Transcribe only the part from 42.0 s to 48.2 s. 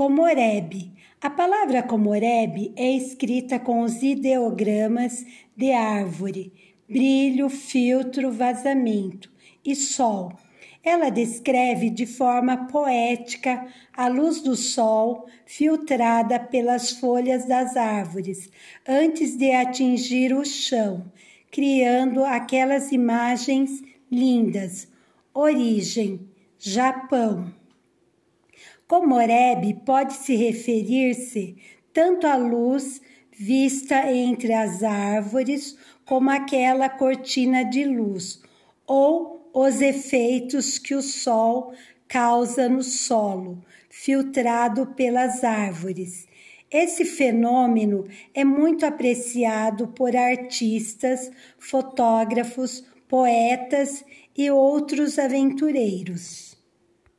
causa no solo, filtrado pelas árvores. Esse fenômeno